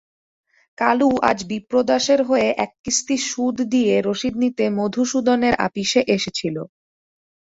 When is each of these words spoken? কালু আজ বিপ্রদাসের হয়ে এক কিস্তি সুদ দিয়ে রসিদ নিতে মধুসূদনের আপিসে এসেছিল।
কালু 0.77 1.09
আজ 1.29 1.39
বিপ্রদাসের 1.49 2.19
হয়ে 2.23 2.47
এক 2.63 2.71
কিস্তি 2.83 3.15
সুদ 3.29 3.57
দিয়ে 3.73 3.93
রসিদ 4.07 4.33
নিতে 4.43 4.65
মধুসূদনের 4.77 5.53
আপিসে 5.67 6.01
এসেছিল। 6.15 6.55